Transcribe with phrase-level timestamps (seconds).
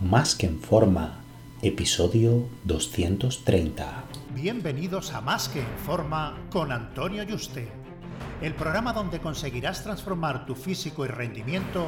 [0.00, 1.20] Más que en forma,
[1.62, 4.04] episodio 230.
[4.34, 7.66] Bienvenidos a Más que en forma con Antonio Yuste,
[8.42, 11.86] el programa donde conseguirás transformar tu físico y rendimiento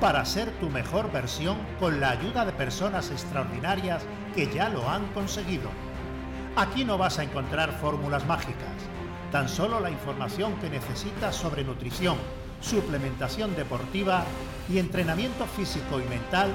[0.00, 4.04] para ser tu mejor versión con la ayuda de personas extraordinarias
[4.36, 5.68] que ya lo han conseguido.
[6.54, 8.76] Aquí no vas a encontrar fórmulas mágicas,
[9.32, 12.18] tan solo la información que necesitas sobre nutrición,
[12.60, 14.22] suplementación deportiva
[14.72, 16.54] y entrenamiento físico y mental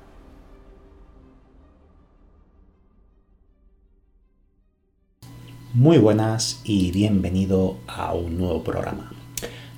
[5.73, 9.13] Muy buenas y bienvenido a un nuevo programa.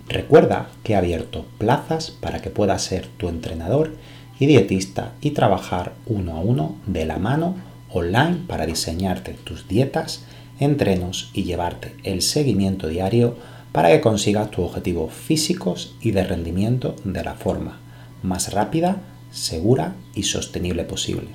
[0.07, 3.95] Recuerda que he abierto plazas para que puedas ser tu entrenador
[4.39, 7.57] y dietista y trabajar uno a uno de la mano
[7.91, 10.23] online para diseñarte tus dietas,
[10.59, 13.37] entrenos y llevarte el seguimiento diario
[13.71, 17.77] para que consigas tus objetivos físicos y de rendimiento de la forma
[18.23, 21.27] más rápida, segura y sostenible posible.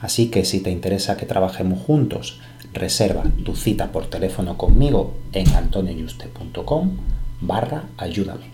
[0.00, 2.38] Así que si te interesa que trabajemos juntos,
[2.72, 6.96] Reserva tu cita por teléfono conmigo en antonioyuste.com
[7.40, 8.50] barra ayúdame.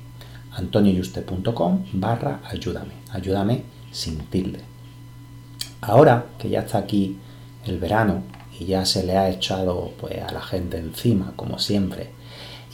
[0.52, 2.94] antonioyuste.com barra ayúdame.
[3.10, 4.60] Ayúdame sin tilde.
[5.80, 7.18] Ahora que ya está aquí
[7.66, 8.22] el verano
[8.58, 12.10] y ya se le ha echado pues, a la gente encima, como siempre,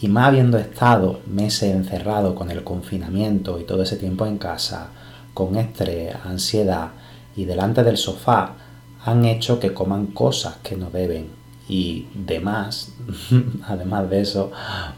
[0.00, 4.90] y más habiendo estado meses encerrado con el confinamiento y todo ese tiempo en casa,
[5.34, 6.90] con estrés, ansiedad
[7.36, 8.54] y delante del sofá,
[9.04, 11.28] han hecho que coman cosas que no deben
[11.68, 12.92] y demás,
[13.66, 14.50] además de eso,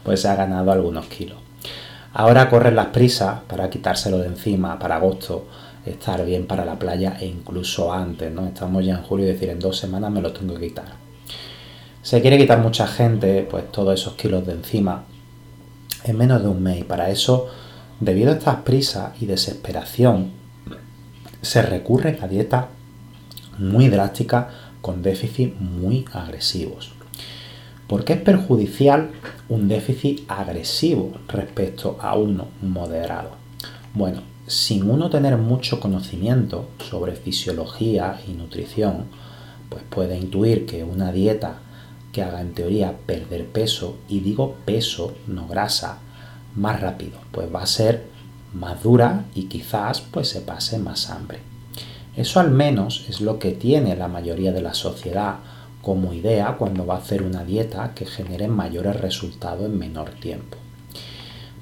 [0.03, 1.37] pues se ha ganado algunos kilos.
[2.13, 5.47] Ahora corren las prisas para quitárselo de encima para agosto,
[5.85, 8.45] estar bien para la playa e incluso antes, ¿no?
[8.45, 10.85] Estamos ya en julio y decir en dos semanas me lo tengo que quitar.
[12.01, 15.05] Se quiere quitar mucha gente, pues todos esos kilos de encima
[16.03, 17.47] en menos de un mes y para eso,
[17.99, 20.31] debido a estas prisas y desesperación,
[21.41, 22.65] se recurre a dietas
[23.57, 24.49] muy drástica
[24.81, 26.91] con déficit muy agresivos.
[27.87, 29.11] ¿Por qué es perjudicial
[29.49, 33.31] un déficit agresivo respecto a uno moderado?
[33.93, 39.05] Bueno, sin uno tener mucho conocimiento sobre fisiología y nutrición,
[39.69, 41.59] pues puede intuir que una dieta
[42.11, 45.99] que haga en teoría perder peso, y digo peso, no grasa,
[46.55, 48.05] más rápido, pues va a ser
[48.53, 51.52] más dura y quizás pues se pase más hambre.
[52.15, 55.37] Eso al menos es lo que tiene la mayoría de la sociedad
[55.81, 60.57] como idea cuando va a hacer una dieta que genere mayores resultados en menor tiempo.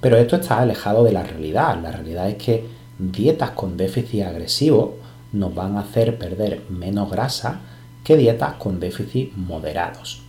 [0.01, 1.79] Pero esto está alejado de la realidad.
[1.81, 2.65] La realidad es que
[2.99, 4.97] dietas con déficit agresivo
[5.31, 7.61] nos van a hacer perder menos grasa
[8.03, 10.23] que dietas con déficit moderados.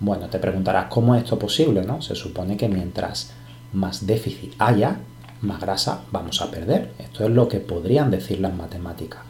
[0.00, 2.02] Bueno, te preguntarás cómo es esto posible, ¿no?
[2.02, 3.32] Se supone que mientras
[3.72, 4.98] más déficit haya,
[5.40, 6.92] más grasa vamos a perder.
[6.98, 9.20] Esto es lo que podrían decir las matemáticas.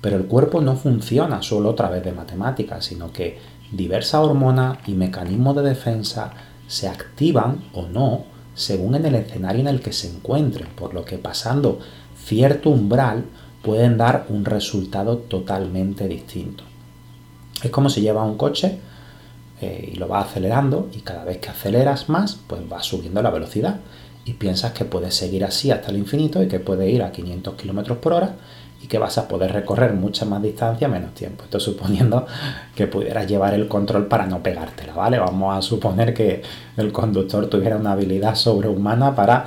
[0.00, 3.38] Pero el cuerpo no funciona solo a través de matemáticas, sino que
[3.72, 6.32] diversas hormonas y mecanismos de defensa
[6.66, 8.24] se activan o no
[8.54, 11.78] según en el escenario en el que se encuentren, por lo que pasando
[12.24, 13.24] cierto umbral
[13.62, 16.64] pueden dar un resultado totalmente distinto.
[17.62, 18.78] Es como si llevas un coche
[19.60, 23.30] eh, y lo vas acelerando y cada vez que aceleras más, pues va subiendo la
[23.30, 23.80] velocidad
[24.24, 27.54] y piensas que puedes seguir así hasta el infinito y que puede ir a 500
[27.54, 28.36] km por hora
[28.82, 31.44] y que vas a poder recorrer mucha más distancia menos tiempo.
[31.44, 32.26] Esto suponiendo
[32.74, 35.18] que pudieras llevar el control para no pegártela, ¿vale?
[35.18, 36.42] Vamos a suponer que
[36.76, 39.44] el conductor tuviera una habilidad sobrehumana para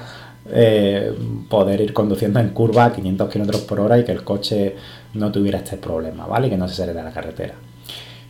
[0.49, 1.15] eh,
[1.49, 4.75] poder ir conduciendo en curva a 500 km por hora y que el coche
[5.13, 6.47] no tuviera este problema, ¿vale?
[6.47, 7.55] Y que no se saliera de la carretera.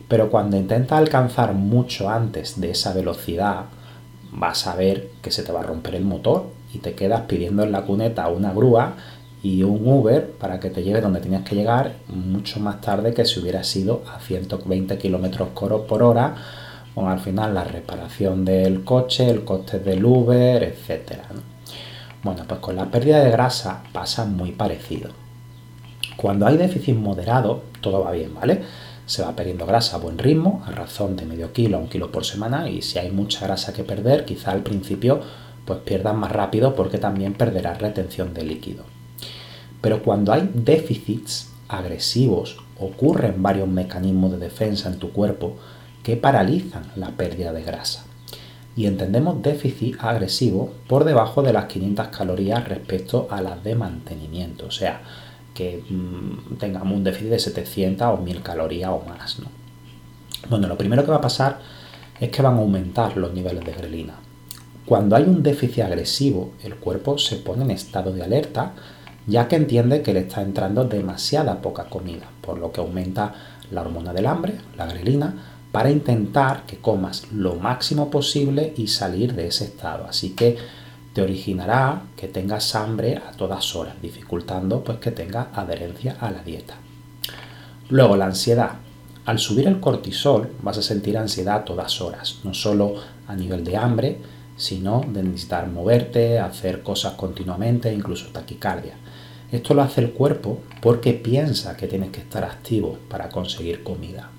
[0.08, 3.64] Pero cuando intentas alcanzar mucho antes de esa velocidad,
[4.32, 7.62] vas a ver que se te va a romper el motor y te quedas pidiendo
[7.62, 8.94] en la cuneta una grúa
[9.44, 13.26] y un Uber para que te lleve donde tenías que llegar mucho más tarde que
[13.26, 16.34] si hubiera sido a 120 km por hora,
[16.94, 21.18] con al final la reparación del coche, el coste del Uber, etc.
[22.22, 25.10] Bueno, pues con la pérdida de grasa pasa muy parecido.
[26.16, 28.62] Cuando hay déficit moderado, todo va bien, ¿vale?
[29.04, 32.10] Se va perdiendo grasa a buen ritmo, a razón de medio kilo a un kilo
[32.10, 35.20] por semana, y si hay mucha grasa que perder, quizá al principio
[35.66, 38.93] pues pierdas más rápido porque también perderás retención de líquido.
[39.84, 45.56] Pero cuando hay déficits agresivos, ocurren varios mecanismos de defensa en tu cuerpo
[46.02, 48.06] que paralizan la pérdida de grasa.
[48.76, 54.68] Y entendemos déficit agresivo por debajo de las 500 calorías respecto a las de mantenimiento,
[54.68, 55.02] o sea,
[55.52, 59.36] que mm, tengamos un déficit de 700 o 1000 calorías o más.
[60.48, 61.58] Bueno, lo primero que va a pasar
[62.18, 64.14] es que van a aumentar los niveles de grelina.
[64.86, 68.72] Cuando hay un déficit agresivo, el cuerpo se pone en estado de alerta
[69.26, 73.34] ya que entiende que le está entrando demasiada poca comida, por lo que aumenta
[73.70, 75.34] la hormona del hambre, la grelina,
[75.72, 80.06] para intentar que comas lo máximo posible y salir de ese estado.
[80.08, 80.56] Así que
[81.12, 86.42] te originará que tengas hambre a todas horas, dificultando pues que tengas adherencia a la
[86.42, 86.74] dieta.
[87.88, 88.72] Luego la ansiedad.
[89.24, 92.96] Al subir el cortisol vas a sentir ansiedad a todas horas, no solo
[93.26, 94.18] a nivel de hambre,
[94.56, 98.94] sino de necesitar moverte, hacer cosas continuamente, incluso taquicardia.
[99.52, 104.30] Esto lo hace el cuerpo porque piensa que tienes que estar activo para conseguir comida.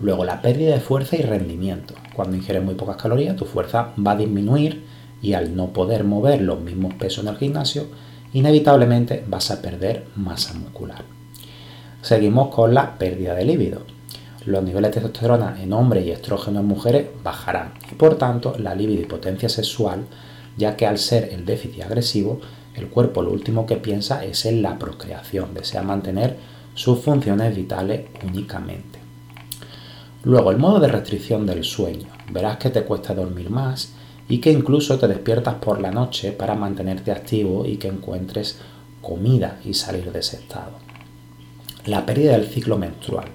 [0.00, 1.94] Luego la pérdida de fuerza y rendimiento.
[2.14, 4.84] Cuando ingieres muy pocas calorías, tu fuerza va a disminuir
[5.20, 7.86] y al no poder mover los mismos pesos en el gimnasio,
[8.32, 11.04] inevitablemente vas a perder masa muscular.
[12.00, 13.82] Seguimos con la pérdida de líbido.
[14.46, 18.74] Los niveles de testosterona en hombres y estrógeno en mujeres bajarán y por tanto la
[18.74, 20.04] libido y potencia sexual,
[20.56, 22.40] ya que al ser el déficit agresivo
[22.74, 26.36] el cuerpo lo último que piensa es en la procreación, desea mantener
[26.74, 28.98] sus funciones vitales únicamente.
[30.22, 32.08] Luego, el modo de restricción del sueño.
[32.30, 33.92] Verás que te cuesta dormir más
[34.28, 38.58] y que incluso te despiertas por la noche para mantenerte activo y que encuentres
[39.00, 40.72] comida y salir de ese estado.
[41.86, 43.28] La pérdida del ciclo menstrual.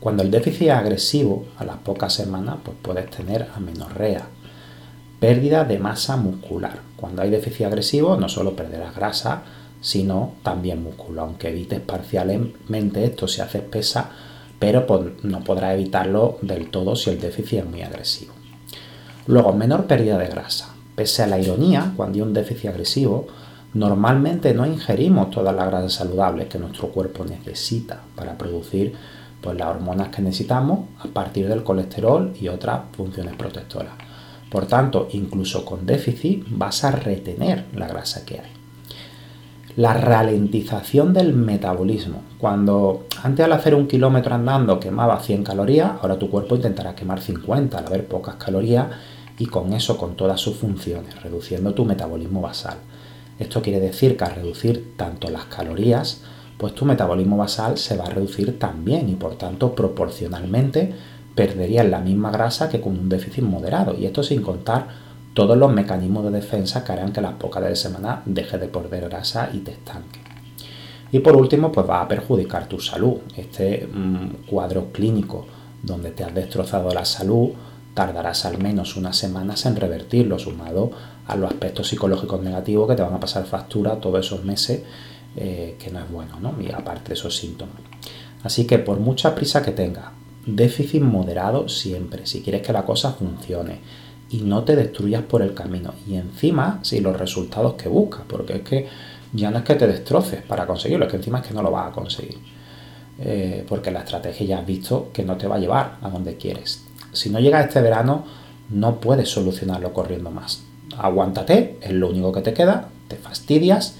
[0.00, 4.26] Cuando el déficit es agresivo, a las pocas semanas pues puedes tener amenorrea,
[5.22, 6.80] pérdida de masa muscular.
[6.96, 9.42] Cuando hay déficit agresivo no solo perderás grasa,
[9.80, 14.10] sino también músculo, aunque evites parcialmente esto si haces pesa,
[14.58, 14.84] pero
[15.22, 18.32] no podrás evitarlo del todo si el déficit es muy agresivo.
[19.28, 20.74] Luego, menor pérdida de grasa.
[20.96, 23.28] Pese a la ironía, cuando hay un déficit agresivo,
[23.74, 28.92] normalmente no ingerimos todas las grasas saludables que nuestro cuerpo necesita para producir
[29.40, 33.92] pues, las hormonas que necesitamos a partir del colesterol y otras funciones protectoras.
[34.52, 38.50] Por tanto, incluso con déficit vas a retener la grasa que hay.
[39.76, 42.20] La ralentización del metabolismo.
[42.36, 47.22] Cuando antes al hacer un kilómetro andando quemaba 100 calorías, ahora tu cuerpo intentará quemar
[47.22, 48.88] 50 al haber pocas calorías
[49.38, 52.76] y con eso con todas sus funciones, reduciendo tu metabolismo basal.
[53.38, 56.20] Esto quiere decir que al reducir tanto las calorías,
[56.58, 60.92] pues tu metabolismo basal se va a reducir también y por tanto proporcionalmente
[61.34, 63.94] perderían la misma grasa que con un déficit moderado.
[63.98, 64.88] Y esto sin contar
[65.34, 69.08] todos los mecanismos de defensa que harán que las pocas de semana deje de perder
[69.08, 70.20] grasa y te estanque.
[71.10, 73.18] Y por último, pues va a perjudicar tu salud.
[73.36, 75.46] Este mm, cuadro clínico
[75.82, 77.50] donde te has destrozado la salud,
[77.94, 80.90] tardarás al menos unas semanas en revertirlo, sumado
[81.26, 84.82] a los aspectos psicológicos negativos que te van a pasar factura todos esos meses,
[85.36, 86.54] eh, que no es bueno, ¿no?
[86.60, 87.76] Y aparte de esos síntomas.
[88.42, 90.06] Así que por mucha prisa que tengas,
[90.46, 93.80] déficit moderado siempre, si quieres que la cosa funcione
[94.30, 95.92] y no te destruyas por el camino.
[96.08, 98.88] Y encima, si los resultados que buscas, porque es que
[99.32, 101.70] ya no es que te destroces para conseguirlo, es que encima es que no lo
[101.70, 102.38] vas a conseguir.
[103.18, 106.36] Eh, porque la estrategia ya has visto que no te va a llevar a donde
[106.36, 106.82] quieres.
[107.12, 108.24] Si no llega este verano,
[108.70, 110.62] no puedes solucionarlo corriendo más.
[110.96, 113.96] Aguántate, es lo único que te queda, te fastidias,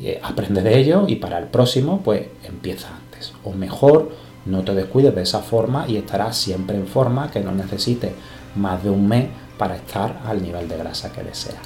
[0.00, 3.32] eh, aprende de ello y para el próximo, pues empieza antes.
[3.42, 4.12] O mejor,
[4.46, 8.12] no te descuides de esa forma y estarás siempre en forma que no necesites
[8.56, 11.62] más de un mes para estar al nivel de grasa que deseas.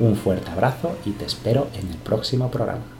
[0.00, 2.97] Un fuerte abrazo y te espero en el próximo programa.